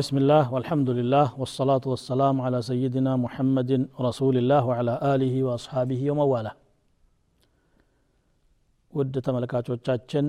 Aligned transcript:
بسم 0.00 0.16
الله 0.22 0.44
والحمد 0.54 0.88
لله 0.98 1.26
والصلاة 1.40 1.84
والسلام 1.92 2.36
على 2.46 2.58
سيدنا 2.70 3.12
محمد 3.24 3.70
رسول 4.08 4.34
الله 4.38 4.62
وعلى 4.70 4.94
آله 5.14 5.34
وأصحابه 5.46 6.00
ومواله 6.10 6.54
ውድ 8.92 9.14
ተመልካቾቻችን 9.26 10.26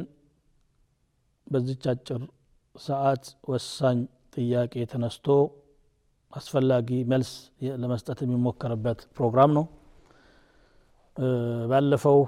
በዚች 1.48 1.84
አጭር 1.92 2.22
ሰዓት 2.76 3.24
ወሳኝ 3.52 3.98
ጥያቄ 4.36 4.74
ተነስቶ 4.92 5.28
አስፈላጊ 6.34 6.90
መልስ 7.12 7.30
ለመስጠት 7.84 8.20
የሚሞከርበት 8.26 9.00
ፕሮግራም 9.18 9.52
ነው 9.58 9.66
ባለፈው 11.72 12.20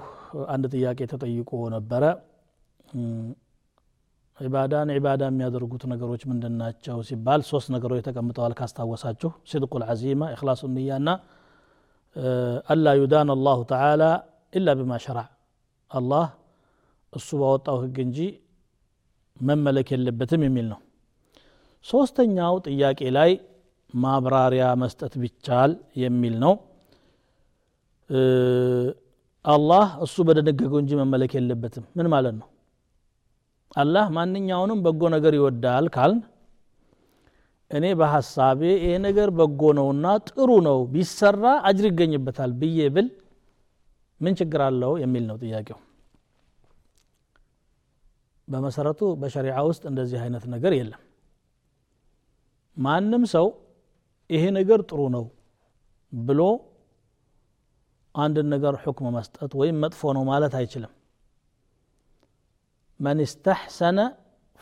አንድ 0.54 0.64
ጥያቄ 0.74 1.00
ተጠይቆ 1.12 1.50
ነበረ 1.76 2.04
ዒባዳን 4.39 4.89
ዒባዳ 4.95 5.21
የሚያደርጉት 5.29 5.83
ነገሮች 5.91 6.21
ምንድን 6.29 6.53
ናቸው 6.61 6.97
ሲባል 7.09 7.41
ሶስት 7.49 7.67
ነገሮች 7.75 8.01
ተቀምጠዋል 8.07 8.53
ካስታወሳችሁ። 8.59 9.29
ሲድቁ 9.49 9.73
ልዓዚማ 9.81 10.23
እክላሱ 10.33 10.61
ንያ 10.73 10.97
ና 11.05 11.11
አላ 12.73 12.95
ዩዳን 12.99 13.29
አላሁ 13.35 13.59
ተዓላ 13.71 14.03
ኢላ 14.53 14.75
ብማ 14.79 14.97
ሸራዕ 15.05 15.27
አላህ 15.91 16.25
እሱ 17.13 17.29
ባወጣው 17.41 17.77
ህግ 17.83 17.97
እንጂ 18.05 18.19
መመለክ 19.37 19.89
የለበትም 19.93 20.43
የሚል 20.47 20.67
ነው። 20.73 20.79
ሶስተኛው 21.85 22.55
ጥያቄ 22.67 22.99
ላይ 23.17 23.31
ማብራሪያ 23.93 24.65
መስጠት 24.81 25.13
ቢቻል 25.21 25.71
የሚል 26.03 26.35
ነው። 26.43 26.53
አላህ 29.45 29.87
እሱ 30.05 30.15
በደነገገው 30.27 30.79
እንጂ 30.83 30.91
መመለክ 31.01 31.33
የለበትም። 31.37 31.85
ምን 31.97 32.07
ማለት 32.13 32.35
ነው 32.39 32.47
አላህ 33.75 34.05
ማንኛውንም 34.15 34.79
በጎ 34.85 35.01
ነገር 35.15 35.33
ይወዳል 35.37 35.85
ካልን 35.95 36.19
እኔ 37.71 37.85
በሐሳቤ 37.99 38.61
ይሄ 38.77 38.93
ነገር 39.05 39.29
በጎ 39.37 39.61
ነውና 39.77 40.05
ጥሩ 40.27 40.49
ነው 40.67 40.77
ቢሰራ 40.93 41.43
አጅር 41.69 41.85
ይገኝበታል 41.89 42.51
ብዬ 42.61 42.87
ብል 42.95 43.07
ምን 44.21 44.33
ችግር 44.39 44.61
አለው 44.67 44.93
የሚል 45.01 45.23
ነው 45.29 45.37
ጥያቄው። 45.41 45.79
በመሰረቱ 48.47 49.01
በሸሪዓ 49.21 49.57
ውስጥ 49.69 49.83
እንደዚህ 49.91 50.19
አይነት 50.23 50.43
ነገር 50.53 50.73
የለም። 50.77 51.01
ማንም 52.77 53.23
ሰው 53.33 53.47
ይሄ 54.29 54.43
ነገር 54.57 54.79
ጥሩ 54.89 55.01
ነው 55.15 55.25
ብሎ 56.13 56.41
አንድን 58.15 58.47
ነገር 58.53 58.73
ሕክም 58.83 59.07
መስጠት 59.15 59.51
ወይም 59.59 59.79
መጥፎ 59.83 60.11
ነው 60.17 60.23
ማለት 60.29 60.53
አይችልም 60.59 60.91
መን 63.00 63.18
እስተሕሰነ 63.26 63.98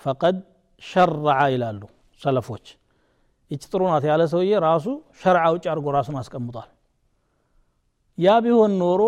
ፈቀድ 0.05 0.37
ሸረዐ 0.83 1.39
ይላሉ 1.55 1.83
ሰለፎች 2.21 2.67
ይች 3.51 3.63
ጥሩ 3.71 3.81
ናት 3.93 4.05
ያለ 4.11 4.23
ሰውዬ 4.33 4.53
ራሱ 4.67 4.87
ሸርዓ 5.21 5.45
ውጭ 5.55 5.65
አድርጎ 5.73 5.87
ራሱን 5.99 6.17
አስቀምጧል 6.21 6.69
ያ 8.19 8.35
ቢሆን 8.45 8.73
ኖሮ 8.83 9.03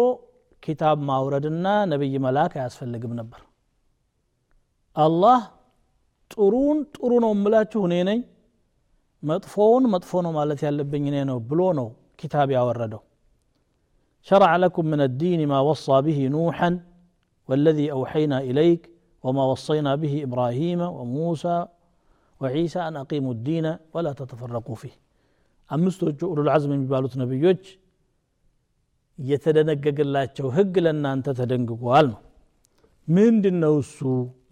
ኪታብ 0.62 0.98
ማውረድና 1.10 1.66
ነቢይ 1.92 2.14
መላክ 2.26 2.52
አያስፈልግም 2.60 3.12
ነበር 3.20 3.40
አላህ 4.96 5.40
ጥሩን 6.34 6.78
ጥሩ 6.96 7.12
ነው 7.24 7.30
እምላችሁ 7.36 7.82
እኔ 7.88 7.94
ነኝ 8.10 8.20
መጥፎውን 9.22 9.84
መጥፎ 9.94 10.20
ነው 10.26 10.32
ማለት 10.40 10.60
ያለብኝ 10.66 11.04
እኔ 11.12 11.18
ነው 11.30 11.38
ብሎ 11.50 11.62
ነው 11.80 11.88
ኪታብ 12.22 12.50
ያወረደው 12.56 13.02
شرع 14.28 14.56
لكم 14.56 14.84
من 14.86 15.00
الدين 15.00 15.40
ما 15.48 15.60
وصى 15.60 15.96
به 16.06 16.18
نوحا 16.28 16.70
والذي 17.48 17.86
أوحينا 17.92 18.38
إليك 18.40 18.82
وما 19.24 19.42
وصينا 19.52 19.92
به 20.02 20.14
إبراهيم 20.26 20.80
وموسى 20.98 21.56
وعيسى 22.40 22.80
أن 22.88 22.94
أقيموا 23.04 23.32
الدين 23.36 23.66
ولا 23.94 24.12
تتفرقوا 24.12 24.76
فيه 24.82 24.94
أمستوج 25.70 26.18
أولو 26.24 26.40
العزم 26.46 26.70
من 26.72 26.82
بالوت 26.90 27.14
نبيوج 27.22 27.62
የተደነገገላቸው 29.18 30.46
ህግ 30.56 30.74
ለእናንተ 30.84 31.26
ተደንግጓል 31.38 32.06
ነው 32.12 32.20
ምንድን 33.08 33.56
ነው 33.64 33.74
እሱ 33.82 33.98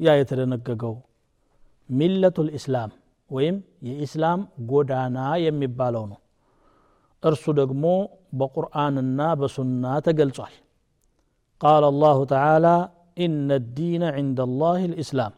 ያ 0.07 0.15
የተደነገገው 0.21 0.95
ሚለቱ 1.89 2.37
ልእስላም 2.49 2.91
ወይም 3.31 3.57
የኢስላም 3.89 4.41
ጎዳና 4.71 5.19
የሚባለው 5.45 6.05
ነው 6.13 6.19
እርሱ 7.23 7.45
ደግሞ 7.61 7.85
በቁርአንና 8.41 9.21
በሱና 9.41 9.95
ተገልጿል 10.07 10.55
ቃል 11.61 11.85
አላሁ 11.91 12.19
ተዓላ 12.33 12.67
ኢነ 13.18 13.50
ዲነ 13.76 14.04
ዕንደ 14.18 14.40
ላህ 14.60 14.80
ልእስላም 14.92 15.34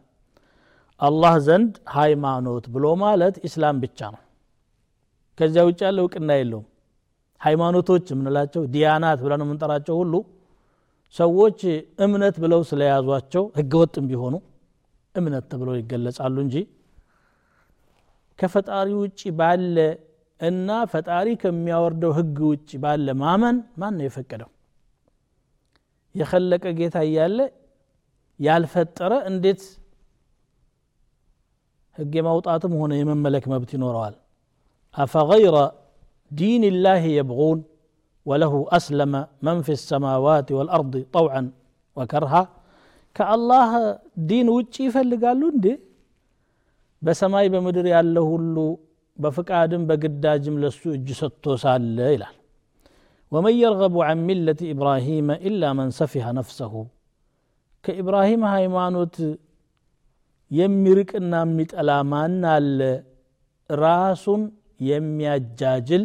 አላህ 1.01 1.33
ዘንድ 1.47 1.73
ሃይማኖት 1.95 2.65
ብሎ 2.73 2.85
ማለት 3.01 3.35
ኢስላም 3.47 3.77
ብቻ 3.83 3.99
ነው። 4.13 4.21
ከዚያ 5.37 5.63
ውጭ 5.67 5.79
ያለ 5.85 5.97
እውቅና 6.03 6.31
የለውም። 6.39 6.65
ሃይማኖቶች 7.41 8.05
የምንላቸው 8.13 8.61
ዲያናት 8.73 9.19
ብለን 9.25 9.41
የምንጠራቸው 9.45 9.95
ሁሉ 10.01 10.13
ሰዎች 11.15 11.59
እምነት 12.05 12.35
ብለው 12.43 12.61
ስለያዟቸው 12.69 13.43
ህገወጥም 13.57 14.05
ቢሆኑ 14.11 14.35
እምነት 15.15 15.45
ተብለው 15.51 15.75
ይገለጻሉ 15.79 16.35
እንጂ 16.45 16.55
ከፈጣሪ 18.39 18.89
ውጭ 19.01 19.21
ባለ 19.37 19.75
እና 20.39 20.69
ፈጣሪ 20.93 21.27
ከሚያወርደው 21.41 22.11
ህግ 22.17 22.39
ውጭ 22.49 22.69
ባለ 22.83 23.07
ማመን 23.21 23.57
ማን 23.81 23.93
ነው 23.97 24.05
የፈቀደው? 24.07 24.49
የኸለቀ 26.15 26.65
ጌታ 26.79 26.97
እያለ 27.07 27.37
ያልፈጠረ 28.40 29.12
እንዴት 29.30 29.62
ህግ 31.98 32.12
የማውጣትም 32.18 32.72
ሆነ 32.80 32.92
የመመለክ 33.00 33.44
መብት 33.52 33.70
ይኖረዋል 33.76 34.16
አፈገይረ 34.94 35.56
دين 36.30 36.62
الله 36.72 37.02
يبغون 37.18 37.58
وله 38.28 38.54
أسلم 38.78 39.12
من 39.46 39.56
في 39.66 39.72
السماوات 39.78 40.48
والأرض 40.56 40.94
طوعا 41.16 41.42
وكرها 41.96 42.42
كالله 43.16 43.70
دين 44.30 44.46
وجي 44.56 44.82
يفلقالو 44.88 45.46
እንዴ 45.54 45.66
በሰማይ 47.02 47.46
በምድር 47.52 47.86
ያለ 47.94 48.16
ሁሉ 48.30 48.56
በፍቃድም 49.18 49.82
በግዳጅም 49.88 50.56
ለሱ 50.62 50.80
እጅ 50.96 51.08
ሰጥቶ 51.20 51.44
ሳለ 51.64 51.98
ይላል 52.14 52.36
ومن 53.32 53.54
يرغب 53.64 53.94
عن 54.08 54.18
ملة 54.30 54.60
إبراهيم 54.74 55.28
إلا 55.48 55.68
من 55.78 55.88
سفه 56.00 56.26
نفسه 56.38 56.72
ከኢብራሂም 57.85 58.43
ሃይማኖት 58.55 59.15
የሚርቅና 60.51 61.33
የሚጠላ 61.45 61.91
ማን 62.11 62.41
አለ 62.53 62.79
ራሱን 63.69 64.41
የሚያጃጅል 64.89 66.03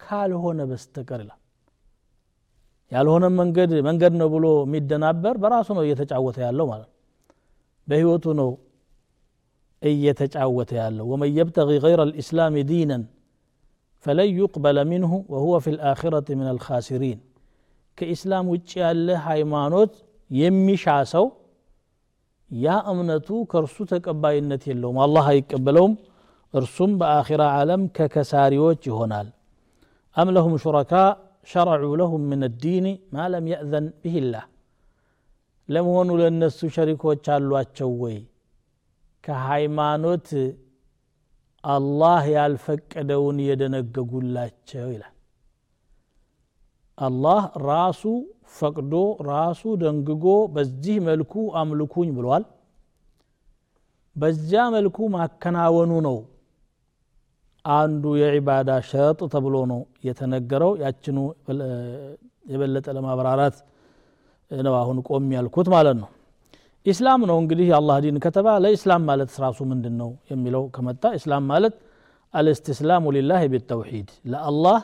ካልሆነ 0.00 0.60
በስተቀር 0.70 1.20
ይላል 1.24 1.34
ያልሆነ 2.92 3.24
መንገድ 3.38 3.70
መንገድ 3.88 4.14
ነው 4.20 4.28
ብሎ 4.34 4.46
የሚደናበር 4.62 5.36
በራሱ 5.42 5.68
ነው 5.78 5.82
እየተጫወተ 5.86 6.38
ያለው 6.46 6.66
ማለት 6.72 6.88
ነው 6.88 6.94
በህይወቱ 7.88 8.26
ነው 8.40 8.50
እየተጫወተ 9.82 10.70
ያለው 10.80 11.06
ወመን 11.12 11.30
የብተጊ 11.38 11.70
ገይረ 11.84 12.00
ልእስላም 12.10 12.54
ዲነን 12.70 13.02
ፈለን 14.04 14.30
ዩቅበለ 14.38 14.78
ሚንሁ 14.90 15.12
ወሁወ 15.34 15.54
ፊ 15.64 15.74
ልአኪረት 15.76 16.28
ምን 16.38 16.48
አልካሲሪን 16.52 17.18
ከኢስላም 17.98 18.46
ውጭ 18.54 18.70
ያለ 18.82 19.08
ሃይማኖት 19.28 19.92
የሚሻ 20.31 20.85
ሰው 21.13 21.25
ያ 22.51 22.75
እምነቱ 22.91 23.27
ከእርሱ 23.51 23.85
ተቀባይነት 23.91 24.63
የለውም 24.69 24.97
አላህ 25.05 25.25
አይቀበለውም 25.31 25.93
እርሱም 26.53 26.91
በአኺራ 26.99 27.43
ዓለም 27.59 27.83
ከከሳሪዎች 27.97 28.81
ይሆናል 28.89 29.27
አም 30.15 30.29
ለሁም 30.35 30.55
ሹረካ 30.63 30.93
ሸረዑ 31.49 31.93
ለሁም 32.01 32.23
ምን 32.31 32.43
ዲን 32.63 32.85
ማ 33.13 33.25
ለም 33.31 33.45
የእዘን 33.51 33.87
ብህላህ 34.03 34.43
ለመሆኑ 35.69 36.09
ለእነሱ 36.19 36.59
ሸሪኮች 36.75 37.25
አሏቸው 37.35 37.91
ወይ 38.03 38.17
ከሃይማኖት 39.23 40.29
አላህ 41.63 42.23
ያልፈቀደውን 42.35 43.37
የደነገጉላቸው 43.47 44.87
ይላል 44.93 45.13
አላህ 46.98 47.40
ራሱ 47.68 48.02
ፈቅዶ 48.58 48.94
ራሱ 49.28 49.62
ደንግጎ 49.82 50.24
በዚህ 50.54 50.96
መልኩ 51.08 51.32
አምልኩኝ 51.60 52.08
ብሏል። 52.16 52.44
በዚያ 54.16 54.62
መልኩ 54.74 54.98
ማከናወኑ 55.14 55.92
ነው 56.06 56.16
አንዱ 57.64 58.04
የዒባዳ 58.20 58.70
ሸጥ 58.90 59.18
ተብሎ 59.34 59.56
ነው 59.72 59.80
የተነገረው። 60.08 60.72
ያችኑ 60.82 61.18
የበለጠ 62.52 62.86
ለማብራራት 62.96 63.56
ነው 64.50 64.74
አሁን 64.80 64.98
ቆም 65.08 65.26
ያልኩት 65.36 65.68
ማለት 65.74 65.96
ነው። 66.02 66.08
ኢስላም 66.86 67.22
ነው 67.30 67.36
እንግዲህ 67.42 67.66
የአላህ 67.70 67.96
ዲን 68.04 68.18
ከተባለ 68.24 68.66
ኢስላም 68.76 69.02
ማለት 69.08 69.32
ራሱ 69.44 69.58
ምንድን 69.72 69.94
ነው 70.02 70.10
የሚለው 70.30 70.62
ከመጣ 70.74 71.04
ኢስላም 71.18 71.44
ማለት 71.52 71.74
አልእስትስላሙ 72.34 73.04
ሊላህ 73.16 73.42
ቢተውሒድ 73.52 74.08
ለአላህ 74.32 74.78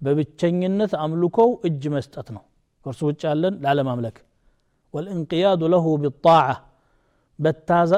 በብቸኝነት 0.00 0.92
አምልኮው 1.04 1.50
እጅ 1.68 1.82
መስጠት 1.96 2.28
ነው 2.36 2.42
ከእርሱ 2.84 3.00
ውጭ 3.10 3.20
ያለን 3.30 3.54
ላለማምለክ 3.64 4.16
ወልእንቅያዱ 4.94 5.60
ለሁ 5.74 5.86
ቢጣዓ 6.04 6.46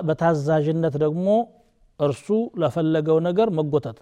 በታዛዥነት 0.08 0.94
ደግሞ 1.04 1.28
እርሱ 2.00 2.26
ለፈለገው 2.62 3.18
ነገር 3.28 3.48
መጎተት 3.58 3.98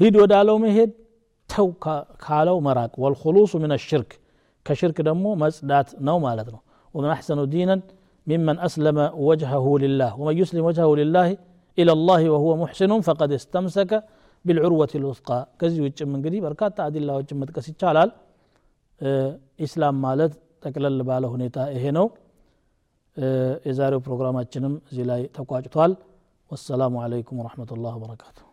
ሂድ 0.00 0.14
ወዳለው 0.22 0.56
መሄድ 0.64 0.90
ተው 1.50 1.68
ካለው 2.24 2.58
መራቅ 2.66 2.92
ወልኹሉሱ 3.04 3.52
ምን 3.64 3.72
ሽርክ 3.88 4.10
ከሽርክ 4.66 4.98
ደግሞ 5.08 5.26
መጽዳት 5.44 5.90
ነው 6.08 6.18
ማለት 6.28 6.48
ነው 6.54 6.62
ومن 6.94 7.10
أحسن 7.16 7.38
دينا 7.54 7.76
ممن 8.26 8.56
أسلم 8.68 8.98
وجهه 9.28 9.66
لله 9.84 10.10
ومن 10.20 10.34
يسلم 10.40 10.64
وجهه 10.70 10.90
لله 11.00 11.28
إلى 11.78 11.92
الله 11.96 12.22
وهو 12.32 12.50
محسن 12.62 12.92
فقد 13.08 13.30
استمسك 13.38 13.90
بالعروة 14.45 14.91
الوثقى. 14.99 15.39
كزي 15.59 15.81
وجه 15.85 16.05
من 16.05 16.19
قدي 16.25 16.39
بركات 16.45 16.79
عدل 16.79 17.01
الله 17.01 17.15
وجه 17.19 17.33
متكس 17.35 17.67
تشالال 17.77 18.09
إسلام 19.65 19.95
مالت 20.01 20.33
تكلل 20.61 21.03
باله 21.09 21.27
هنيتا 21.35 21.63
إهنو 21.77 22.05
إزارو 23.69 23.99
برنامج 23.99 24.45
جنم 24.53 24.73
زلاي 24.95 25.21
تقواج 25.35 25.65
والسلام 26.49 26.93
عليكم 26.97 27.39
ورحمة 27.39 27.69
الله 27.75 27.95
وبركاته 27.95 28.50